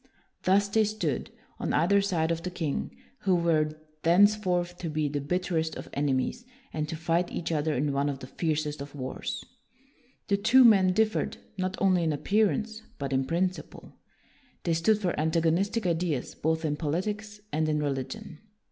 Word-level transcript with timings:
Thus 0.41 0.67
they 0.67 0.83
stood, 0.83 1.29
on 1.59 1.73
either 1.73 2.01
side 2.01 2.31
of 2.31 2.41
the 2.41 2.49
king, 2.49 2.97
who 3.19 3.35
were 3.35 3.69
thenceforth 4.01 4.79
to 4.79 4.89
be 4.89 5.07
the 5.07 5.21
bitterest 5.21 5.75
of 5.75 5.91
enemies, 5.93 6.43
and 6.73 6.89
to 6.89 6.95
fight 6.95 7.31
each 7.31 7.51
other 7.51 7.75
in 7.75 7.93
one 7.93 8.09
of 8.09 8.17
the 8.17 8.25
fiercest 8.25 8.81
of 8.81 8.95
wars. 8.95 9.45
The 10.27 10.37
two 10.37 10.63
men 10.63 10.93
differed, 10.93 11.37
not 11.55 11.77
only 11.79 12.03
in 12.03 12.13
ap 12.13 12.23
pearance, 12.23 12.81
but 12.97 13.13
in 13.13 13.25
principle. 13.25 13.93
They 14.63 14.73
stood 14.73 15.03
170 15.03 15.39
WILLIAM 15.39 15.55
THE 15.55 15.63
SILENT 15.63 15.75
for 15.75 15.85
antagonistic 15.85 15.85
ideas 15.85 16.33
both 16.33 16.65
in 16.65 16.77
politics 16.77 17.39
and 17.53 17.69
in 17.69 17.77
religion. 17.79 18.39